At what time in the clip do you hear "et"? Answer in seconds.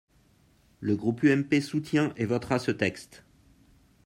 2.17-2.25